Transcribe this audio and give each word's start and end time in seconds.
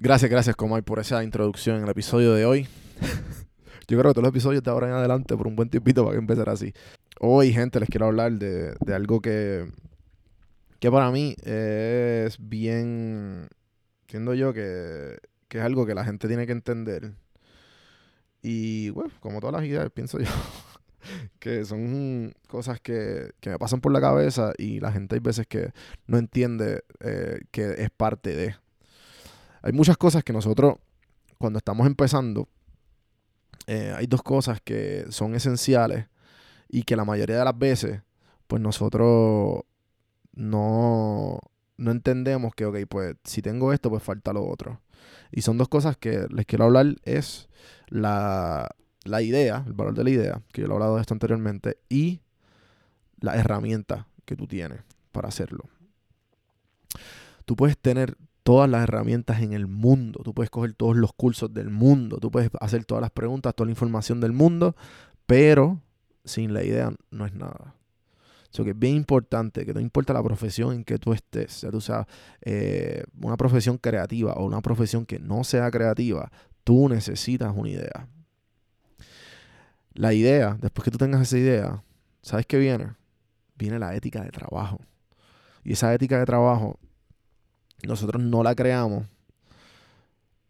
Gracias, 0.00 0.30
gracias 0.30 0.54
Comay 0.54 0.82
por 0.82 1.00
esa 1.00 1.24
introducción 1.24 1.78
en 1.78 1.82
el 1.82 1.88
episodio 1.90 2.32
de 2.32 2.44
hoy. 2.44 2.68
Yo 3.88 3.98
creo 3.98 4.10
que 4.10 4.14
todos 4.14 4.22
los 4.22 4.30
episodios 4.30 4.62
de 4.62 4.70
ahora 4.70 4.86
en 4.86 4.92
adelante 4.92 5.36
por 5.36 5.48
un 5.48 5.56
buen 5.56 5.70
tiempito 5.70 6.04
para 6.04 6.14
que 6.14 6.20
empezar 6.20 6.48
así. 6.48 6.72
Hoy, 7.18 7.52
gente, 7.52 7.80
les 7.80 7.88
quiero 7.88 8.06
hablar 8.06 8.30
de, 8.34 8.76
de 8.78 8.94
algo 8.94 9.20
que, 9.20 9.66
que 10.78 10.88
para 10.88 11.10
mí 11.10 11.34
es 11.42 12.36
bien, 12.38 13.48
siendo 14.06 14.34
yo 14.34 14.52
que, 14.52 15.18
que 15.48 15.58
es 15.58 15.64
algo 15.64 15.84
que 15.84 15.96
la 15.96 16.04
gente 16.04 16.28
tiene 16.28 16.46
que 16.46 16.52
entender. 16.52 17.14
Y 18.40 18.90
bueno, 18.90 19.12
como 19.18 19.40
todas 19.40 19.56
las 19.56 19.64
ideas, 19.64 19.90
pienso 19.94 20.20
yo, 20.20 20.30
que 21.40 21.64
son 21.64 22.34
cosas 22.46 22.78
que, 22.80 23.32
que 23.40 23.50
me 23.50 23.58
pasan 23.58 23.80
por 23.80 23.90
la 23.90 24.00
cabeza 24.00 24.52
y 24.58 24.78
la 24.78 24.92
gente 24.92 25.16
hay 25.16 25.20
veces 25.20 25.48
que 25.48 25.72
no 26.06 26.18
entiende 26.18 26.84
eh, 27.00 27.40
que 27.50 27.74
es 27.78 27.90
parte 27.90 28.36
de. 28.36 28.67
Hay 29.62 29.72
muchas 29.72 29.96
cosas 29.96 30.24
que 30.24 30.32
nosotros, 30.32 30.76
cuando 31.38 31.58
estamos 31.58 31.86
empezando, 31.86 32.48
eh, 33.66 33.92
hay 33.96 34.06
dos 34.06 34.22
cosas 34.22 34.60
que 34.62 35.06
son 35.10 35.34
esenciales 35.34 36.06
y 36.68 36.82
que 36.84 36.96
la 36.96 37.04
mayoría 37.04 37.38
de 37.38 37.44
las 37.44 37.58
veces, 37.58 38.02
pues 38.46 38.62
nosotros 38.62 39.62
no, 40.32 41.38
no 41.76 41.90
entendemos 41.90 42.54
que, 42.54 42.64
ok, 42.64 42.78
pues 42.88 43.16
si 43.24 43.42
tengo 43.42 43.72
esto, 43.72 43.90
pues 43.90 44.02
falta 44.02 44.32
lo 44.32 44.46
otro. 44.46 44.80
Y 45.30 45.42
son 45.42 45.58
dos 45.58 45.68
cosas 45.68 45.96
que 45.96 46.26
les 46.30 46.46
quiero 46.46 46.64
hablar, 46.64 46.96
es 47.04 47.48
la, 47.88 48.68
la 49.04 49.22
idea, 49.22 49.64
el 49.66 49.72
valor 49.72 49.94
de 49.94 50.04
la 50.04 50.10
idea, 50.10 50.42
que 50.52 50.62
yo 50.62 50.66
lo 50.66 50.74
he 50.74 50.76
hablado 50.76 50.94
de 50.96 51.02
esto 51.02 51.14
anteriormente, 51.14 51.78
y 51.88 52.20
la 53.20 53.36
herramienta 53.36 54.06
que 54.24 54.36
tú 54.36 54.46
tienes 54.46 54.80
para 55.12 55.28
hacerlo. 55.28 55.64
Tú 57.44 57.56
puedes 57.56 57.78
tener 57.78 58.16
todas 58.48 58.70
las 58.70 58.84
herramientas 58.84 59.42
en 59.42 59.52
el 59.52 59.66
mundo, 59.66 60.22
tú 60.24 60.32
puedes 60.32 60.48
coger 60.48 60.72
todos 60.72 60.96
los 60.96 61.12
cursos 61.12 61.52
del 61.52 61.68
mundo, 61.68 62.16
tú 62.16 62.30
puedes 62.30 62.50
hacer 62.60 62.86
todas 62.86 63.02
las 63.02 63.10
preguntas, 63.10 63.54
toda 63.54 63.66
la 63.66 63.72
información 63.72 64.22
del 64.22 64.32
mundo, 64.32 64.74
pero 65.26 65.82
sin 66.24 66.54
la 66.54 66.64
idea 66.64 66.90
no 67.10 67.26
es 67.26 67.34
nada. 67.34 67.74
Eso 68.50 68.64
que 68.64 68.70
es 68.70 68.78
bien 68.78 68.94
importante, 68.96 69.66
que 69.66 69.74
no 69.74 69.80
importa 69.80 70.14
la 70.14 70.22
profesión 70.22 70.72
en 70.72 70.84
que 70.84 70.96
tú 70.96 71.12
estés, 71.12 71.60
ya 71.60 71.70
tú 71.70 71.82
seas 71.82 72.06
eh, 72.40 73.04
una 73.20 73.36
profesión 73.36 73.76
creativa 73.76 74.32
o 74.32 74.46
una 74.46 74.62
profesión 74.62 75.04
que 75.04 75.18
no 75.18 75.44
sea 75.44 75.70
creativa, 75.70 76.32
tú 76.64 76.88
necesitas 76.88 77.52
una 77.54 77.68
idea. 77.68 78.08
La 79.92 80.14
idea, 80.14 80.56
después 80.58 80.86
que 80.86 80.90
tú 80.90 80.96
tengas 80.96 81.20
esa 81.20 81.36
idea, 81.36 81.84
¿sabes 82.22 82.46
qué 82.46 82.56
viene? 82.56 82.94
Viene 83.58 83.78
la 83.78 83.94
ética 83.94 84.24
de 84.24 84.30
trabajo. 84.30 84.80
Y 85.64 85.72
esa 85.72 85.92
ética 85.92 86.18
de 86.18 86.24
trabajo, 86.24 86.78
nosotros 87.86 88.22
no 88.22 88.42
la 88.42 88.54
creamos 88.54 89.06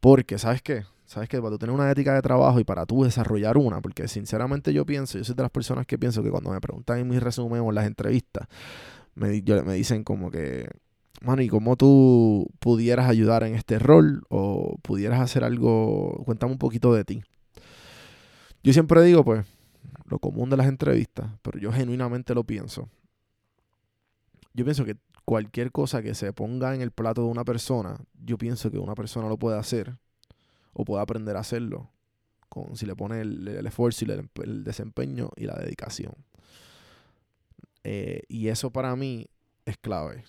porque, 0.00 0.38
¿sabes 0.38 0.62
qué? 0.62 0.84
¿Sabes 1.06 1.28
qué? 1.28 1.38
Para 1.38 1.50
tú 1.52 1.58
tener 1.58 1.74
una 1.74 1.90
ética 1.90 2.14
de 2.14 2.22
trabajo 2.22 2.58
y 2.58 2.64
para 2.64 2.84
tú 2.86 3.04
desarrollar 3.04 3.56
una, 3.56 3.80
porque 3.80 4.08
sinceramente 4.08 4.72
yo 4.72 4.84
pienso, 4.84 5.18
yo 5.18 5.24
soy 5.24 5.34
de 5.36 5.42
las 5.42 5.50
personas 5.50 5.86
que 5.86 5.98
pienso 5.98 6.22
que 6.22 6.30
cuando 6.30 6.50
me 6.50 6.60
preguntan 6.60 6.98
en 6.98 7.08
mis 7.08 7.22
resúmenes 7.22 7.64
o 7.64 7.68
en 7.68 7.74
las 7.76 7.86
entrevistas, 7.86 8.48
me, 9.14 9.42
yo- 9.42 9.64
me 9.64 9.74
dicen 9.74 10.04
como 10.04 10.30
que, 10.30 10.68
mano, 11.22 11.42
¿y 11.42 11.48
cómo 11.48 11.76
tú 11.76 12.48
pudieras 12.60 13.08
ayudar 13.08 13.44
en 13.44 13.54
este 13.54 13.78
rol? 13.78 14.24
O 14.30 14.78
pudieras 14.82 15.20
hacer 15.20 15.44
algo, 15.44 16.22
cuéntame 16.26 16.52
un 16.52 16.58
poquito 16.58 16.94
de 16.94 17.04
ti. 17.04 17.22
Yo 18.62 18.72
siempre 18.72 19.02
digo, 19.02 19.24
pues, 19.24 19.46
lo 20.06 20.18
común 20.18 20.50
de 20.50 20.56
las 20.56 20.68
entrevistas, 20.68 21.30
pero 21.42 21.58
yo 21.58 21.72
genuinamente 21.72 22.34
lo 22.34 22.44
pienso. 22.44 22.88
Yo 24.54 24.64
pienso 24.64 24.84
que 24.84 24.96
cualquier 25.26 25.72
cosa 25.72 26.02
que 26.02 26.14
se 26.14 26.32
ponga 26.32 26.74
en 26.74 26.80
el 26.82 26.92
plato 26.92 27.22
de 27.22 27.28
una 27.28 27.44
persona, 27.44 27.98
yo 28.24 28.38
pienso 28.38 28.70
que 28.70 28.78
una 28.78 28.94
persona 28.94 29.28
lo 29.28 29.36
puede 29.36 29.58
hacer 29.58 29.96
o 30.72 30.84
puede 30.84 31.02
aprender 31.02 31.36
a 31.36 31.40
hacerlo 31.40 31.90
con, 32.48 32.76
si 32.76 32.86
le 32.86 32.96
pone 32.96 33.20
el, 33.22 33.48
esfuerzo 33.66 34.06
el, 34.06 34.64
desempeño 34.64 35.30
y 35.36 35.46
la 35.46 35.56
dedicación. 35.56 36.14
Eh, 37.84 38.22
y 38.28 38.48
eso 38.48 38.70
para 38.70 38.94
mí 38.96 39.26
es 39.64 39.76
clave. 39.78 40.24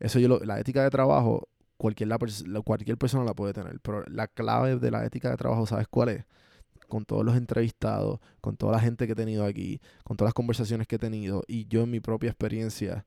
Eso 0.00 0.18
yo 0.18 0.28
lo- 0.28 0.40
la 0.40 0.60
ética 0.60 0.82
de 0.84 0.90
trabajo, 0.90 1.48
cualquier, 1.78 2.08
la- 2.08 2.18
cualquier 2.64 2.98
persona 2.98 3.24
la 3.24 3.34
puede 3.34 3.52
tener, 3.54 3.80
pero 3.80 4.04
la 4.08 4.28
clave 4.28 4.76
de 4.78 4.90
la 4.90 5.04
ética 5.06 5.30
de 5.30 5.36
trabajo, 5.36 5.66
¿sabes 5.66 5.88
cuál 5.88 6.10
es? 6.10 6.24
Con 6.88 7.04
todos 7.04 7.24
los 7.24 7.36
entrevistados, 7.36 8.20
con 8.40 8.56
toda 8.56 8.72
la 8.72 8.80
gente 8.80 9.06
que 9.06 9.14
he 9.14 9.16
tenido 9.16 9.44
aquí, 9.46 9.80
con 10.04 10.16
todas 10.16 10.28
las 10.30 10.34
conversaciones 10.34 10.86
que 10.88 10.96
he 10.96 10.98
tenido 11.00 11.44
y 11.48 11.66
yo 11.68 11.82
en 11.82 11.90
mi 11.90 12.00
propia 12.00 12.30
experiencia, 12.30 13.06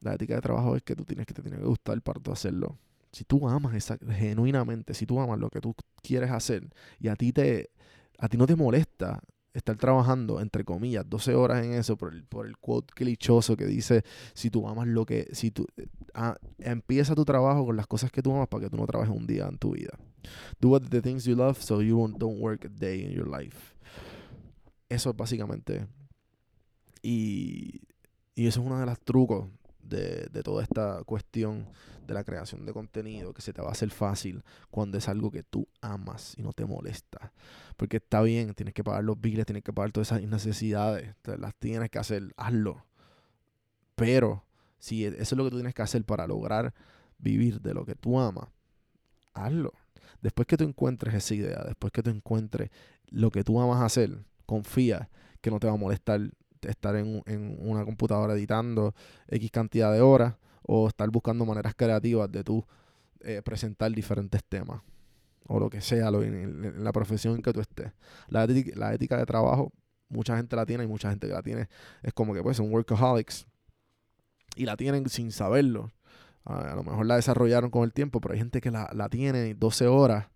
la 0.00 0.14
ética 0.14 0.34
de 0.34 0.40
trabajo 0.40 0.76
es 0.76 0.82
que 0.82 0.94
tú 0.94 1.04
tienes 1.04 1.26
que 1.26 1.34
te 1.34 1.42
tiene 1.42 1.58
que 1.58 1.64
gustar 1.64 2.00
para 2.02 2.20
tú 2.20 2.32
hacerlo. 2.32 2.78
Si 3.12 3.24
tú 3.24 3.48
amas 3.48 3.74
esa, 3.74 3.98
genuinamente, 3.98 4.94
si 4.94 5.06
tú 5.06 5.18
amas 5.20 5.38
lo 5.38 5.50
que 5.50 5.60
tú 5.60 5.74
quieres 6.02 6.30
hacer 6.30 6.68
y 7.00 7.08
a 7.08 7.16
ti 7.16 7.32
te 7.32 7.70
a 8.18 8.28
ti 8.28 8.36
no 8.36 8.46
te 8.46 8.56
molesta 8.56 9.20
estar 9.54 9.76
trabajando 9.76 10.40
entre 10.40 10.64
comillas 10.64 11.08
12 11.08 11.34
horas 11.34 11.64
en 11.64 11.72
eso 11.72 11.96
por 11.96 12.12
el, 12.12 12.24
por 12.24 12.46
el 12.46 12.58
quote 12.58 12.92
clichoso 12.94 13.56
que 13.56 13.66
dice 13.66 14.04
si 14.34 14.50
tú 14.50 14.68
amas 14.68 14.86
lo 14.86 15.06
que 15.06 15.28
si 15.32 15.50
tú 15.50 15.66
ah, 16.14 16.36
empieza 16.58 17.14
tu 17.14 17.24
trabajo 17.24 17.64
con 17.66 17.76
las 17.76 17.86
cosas 17.86 18.12
que 18.12 18.22
tú 18.22 18.32
amas 18.32 18.48
para 18.48 18.64
que 18.64 18.70
tú 18.70 18.76
no 18.76 18.86
trabajes 18.86 19.14
un 19.14 19.26
día 19.26 19.46
en 19.48 19.58
tu 19.58 19.72
vida. 19.72 19.98
Do 20.60 20.70
what 20.70 20.82
the 20.82 21.00
things 21.00 21.24
you 21.24 21.34
love 21.34 21.60
so 21.60 21.80
you 21.80 21.96
won't, 21.96 22.18
don't 22.18 22.40
work 22.40 22.64
a 22.64 22.68
day 22.68 23.02
in 23.02 23.10
your 23.10 23.28
life. 23.28 23.74
Eso 24.88 25.10
es 25.10 25.16
básicamente 25.16 25.86
y 27.02 27.80
y 28.34 28.46
eso 28.46 28.60
es 28.60 28.66
uno 28.66 28.78
de 28.78 28.86
los 28.86 29.00
trucos 29.00 29.48
de, 29.88 30.42
toda 30.42 30.62
esta 30.62 31.02
cuestión 31.04 31.66
de 32.06 32.14
la 32.14 32.24
creación 32.24 32.64
de 32.64 32.72
contenido, 32.72 33.34
que 33.34 33.42
se 33.42 33.52
te 33.52 33.62
va 33.62 33.68
a 33.68 33.72
hacer 33.72 33.90
fácil 33.90 34.42
cuando 34.70 34.98
es 34.98 35.08
algo 35.08 35.30
que 35.30 35.42
tú 35.42 35.68
amas 35.80 36.34
y 36.36 36.42
no 36.42 36.52
te 36.52 36.64
molesta. 36.64 37.32
Porque 37.76 37.98
está 37.98 38.22
bien, 38.22 38.54
tienes 38.54 38.74
que 38.74 38.84
pagar 38.84 39.04
los 39.04 39.20
biles, 39.20 39.46
tienes 39.46 39.62
que 39.62 39.72
pagar 39.72 39.92
todas 39.92 40.08
esas 40.08 40.22
necesidades, 40.22 41.14
las 41.24 41.54
tienes 41.54 41.90
que 41.90 41.98
hacer, 41.98 42.32
hazlo. 42.36 42.84
Pero 43.94 44.44
si 44.78 45.04
eso 45.04 45.16
es 45.20 45.32
lo 45.32 45.44
que 45.44 45.50
tú 45.50 45.56
tienes 45.56 45.74
que 45.74 45.82
hacer 45.82 46.04
para 46.04 46.26
lograr 46.26 46.74
vivir 47.18 47.60
de 47.60 47.74
lo 47.74 47.84
que 47.84 47.94
tú 47.94 48.18
amas, 48.18 48.48
hazlo. 49.34 49.72
Después 50.22 50.46
que 50.46 50.56
tú 50.56 50.64
encuentres 50.64 51.14
esa 51.14 51.34
idea, 51.34 51.62
después 51.64 51.92
que 51.92 52.02
tú 52.02 52.10
encuentres 52.10 52.70
lo 53.08 53.30
que 53.30 53.44
tú 53.44 53.60
amas 53.60 53.82
hacer, 53.82 54.24
confía 54.46 55.08
que 55.40 55.50
no 55.50 55.60
te 55.60 55.66
va 55.66 55.74
a 55.74 55.76
molestar 55.76 56.30
estar 56.62 56.96
en, 56.96 57.22
en 57.26 57.56
una 57.60 57.84
computadora 57.84 58.34
editando 58.34 58.94
X 59.28 59.50
cantidad 59.50 59.92
de 59.92 60.00
horas 60.00 60.34
o 60.62 60.88
estar 60.88 61.08
buscando 61.10 61.44
maneras 61.46 61.74
creativas 61.76 62.30
de 62.30 62.44
tú 62.44 62.64
eh, 63.20 63.42
presentar 63.44 63.90
diferentes 63.92 64.42
temas 64.44 64.80
o 65.46 65.58
lo 65.58 65.70
que 65.70 65.80
sea 65.80 66.10
lo, 66.10 66.22
en, 66.22 66.84
la 66.84 66.92
profesión 66.92 67.36
en 67.36 67.42
que 67.42 67.52
tú 67.52 67.60
estés. 67.60 67.92
La, 68.28 68.44
ética- 68.44 68.76
la 68.76 68.92
ética 68.94 69.16
de 69.16 69.26
trabajo, 69.26 69.72
mucha 70.08 70.36
gente 70.36 70.54
la 70.56 70.66
tiene 70.66 70.84
y 70.84 70.86
mucha 70.86 71.10
gente 71.10 71.26
que 71.26 71.32
la 71.32 71.42
tiene 71.42 71.68
es 72.02 72.12
como 72.12 72.34
que 72.34 72.42
pues 72.42 72.56
son 72.56 72.70
workaholics 72.72 73.46
y 74.56 74.64
la 74.66 74.76
tienen 74.76 75.08
sin 75.08 75.32
saberlo. 75.32 75.92
A, 76.44 76.74
lo 76.74 76.82
mejor 76.82 77.06
la 77.06 77.16
desarrollaron 77.16 77.70
con 77.70 77.84
el 77.84 77.92
tiempo, 77.92 78.20
pero 78.20 78.32
hay 78.32 78.38
gente 78.38 78.60
que 78.60 78.70
la, 78.70 78.90
la 78.94 79.08
tiene 79.08 79.54
12 79.54 79.86
horas 79.86 80.28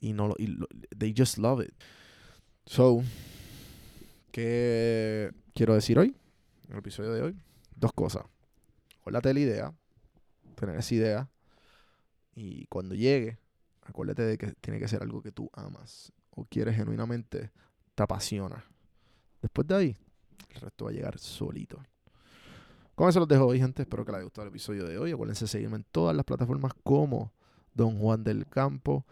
y 0.00 0.12
no 0.12 0.28
lo, 0.28 0.34
y 0.38 0.48
lo- 0.48 0.66
they 0.96 1.14
just 1.16 1.38
love 1.38 1.62
it. 1.62 1.72
So, 2.66 3.02
¿qué 4.32 5.30
quiero 5.56 5.74
decir 5.74 5.98
hoy? 5.98 6.14
En 6.66 6.72
el 6.72 6.78
episodio 6.78 7.12
de 7.12 7.22
hoy, 7.22 7.36
dos 7.74 7.92
cosas. 7.92 8.24
Acuérdate 9.00 9.30
de 9.30 9.34
la 9.34 9.40
idea, 9.40 9.74
tener 10.54 10.76
esa 10.76 10.94
idea 10.94 11.30
y 12.34 12.66
cuando 12.66 12.94
llegue 12.94 13.38
acuérdate 13.82 14.22
de 14.22 14.36
que 14.36 14.52
tiene 14.60 14.78
que 14.78 14.86
ser 14.86 15.02
algo 15.02 15.22
que 15.22 15.32
tú 15.32 15.48
amas 15.54 16.12
o 16.30 16.44
quieres 16.44 16.76
genuinamente, 16.76 17.50
te 17.94 18.02
apasiona. 18.02 18.64
Después 19.40 19.66
de 19.66 19.74
ahí, 19.74 19.96
el 20.50 20.60
resto 20.60 20.84
va 20.84 20.90
a 20.90 20.94
llegar 20.94 21.18
solito. 21.18 21.80
Con 22.94 23.08
eso 23.08 23.20
los 23.20 23.28
dejo 23.28 23.46
hoy, 23.46 23.58
gente. 23.58 23.82
Espero 23.82 24.04
que 24.04 24.12
les 24.12 24.18
haya 24.18 24.24
gustado 24.24 24.46
el 24.46 24.50
episodio 24.50 24.86
de 24.86 24.98
hoy. 24.98 25.12
Acuérdense 25.12 25.44
de 25.44 25.48
seguirme 25.48 25.76
en 25.76 25.86
todas 25.90 26.14
las 26.14 26.26
plataformas 26.26 26.72
como 26.82 27.32
Don 27.72 27.98
Juan 27.98 28.24
del 28.24 28.46
Campo 28.46 29.06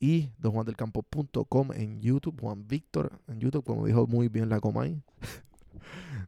y 0.00 0.30
donjuandelcampo.com 0.38 1.72
en 1.72 2.00
YouTube, 2.00 2.40
Juan 2.40 2.66
Víctor 2.66 3.20
en 3.28 3.38
YouTube, 3.38 3.64
como 3.64 3.86
dijo 3.86 4.06
muy 4.08 4.28
bien 4.28 4.48
la 4.48 4.58
Comay. 4.58 5.00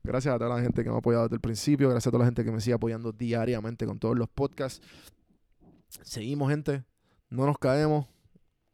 gracias 0.02 0.34
a 0.34 0.38
toda 0.38 0.56
la 0.56 0.62
gente 0.62 0.82
que 0.82 0.90
me 0.90 0.96
ha 0.96 0.98
apoyado 0.98 1.24
desde 1.24 1.36
el 1.36 1.40
principio, 1.40 1.88
gracias 1.88 2.08
a 2.08 2.10
toda 2.10 2.20
la 2.20 2.26
gente 2.26 2.44
que 2.44 2.52
me 2.52 2.60
sigue 2.60 2.74
apoyando 2.74 3.12
diariamente 3.12 3.86
con 3.86 3.98
todos 3.98 4.16
los 4.16 4.28
podcasts. 4.28 4.86
Seguimos, 6.02 6.50
gente, 6.50 6.84
no 7.30 7.46
nos 7.46 7.58
caemos 7.58 8.06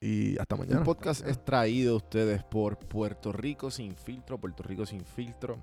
y 0.01 0.39
hasta 0.39 0.57
mañana. 0.57 0.79
El 0.79 0.85
podcast 0.85 1.27
es 1.27 1.43
traído 1.45 1.95
a 1.95 1.97
ustedes 1.97 2.45
por 2.45 2.79
Puerto 2.79 3.33
Rico 3.33 3.71
Sin 3.71 3.97
Filtro, 3.97 4.39
Puerto 4.39 4.63
Rico 4.63 4.85
Sin 4.85 5.05
Filtro. 5.05 5.59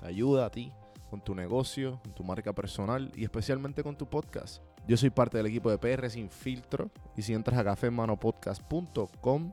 Te 0.00 0.06
ayuda 0.06 0.46
a 0.46 0.50
ti 0.50 0.72
con 1.10 1.22
tu 1.22 1.34
negocio, 1.34 2.00
con 2.02 2.14
tu 2.14 2.24
marca 2.24 2.54
personal 2.54 3.10
y 3.14 3.24
especialmente 3.24 3.82
con 3.82 3.96
tu 3.96 4.08
podcast. 4.08 4.62
Yo 4.86 4.96
soy 4.96 5.10
parte 5.10 5.36
del 5.36 5.46
equipo 5.46 5.70
de 5.70 5.78
PR 5.78 6.08
Sin 6.10 6.30
Filtro 6.30 6.90
y 7.16 7.22
si 7.22 7.34
entras 7.34 7.58
a 7.58 7.64
cafemanopodcast.com 7.64 9.52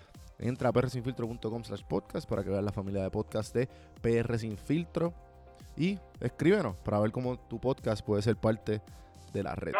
Entra 0.41 0.69
a 0.69 0.71
prsinfiltro.com 0.73 1.63
slash 1.63 1.83
podcast 1.83 2.27
para 2.27 2.43
que 2.43 2.49
veas 2.49 2.63
la 2.63 2.71
familia 2.71 3.03
de 3.03 3.11
podcast 3.11 3.53
de 3.55 3.67
PR 4.01 4.37
Sin 4.37 4.57
Filtro 4.57 5.13
y 5.77 5.99
escríbenos 6.19 6.75
para 6.81 6.99
ver 6.99 7.11
cómo 7.11 7.39
tu 7.39 7.59
podcast 7.59 8.03
puede 8.03 8.21
ser 8.21 8.35
parte 8.35 8.81
de 9.31 9.43
la 9.43 9.55
red. 9.55 9.73